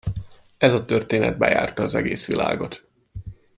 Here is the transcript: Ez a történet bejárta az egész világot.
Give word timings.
Ez 0.57 0.73
a 0.73 0.85
történet 0.85 1.37
bejárta 1.37 1.83
az 1.83 1.95
egész 1.95 2.27
világot. 2.27 2.83